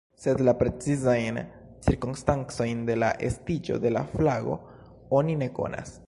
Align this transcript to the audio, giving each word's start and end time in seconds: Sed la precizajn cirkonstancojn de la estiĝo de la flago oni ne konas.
Sed 0.21 0.39
la 0.45 0.53
precizajn 0.61 1.35
cirkonstancojn 1.87 2.81
de 2.89 2.95
la 3.03 3.09
estiĝo 3.29 3.77
de 3.85 3.91
la 3.97 4.03
flago 4.15 4.57
oni 5.21 5.37
ne 5.43 5.51
konas. 5.61 5.93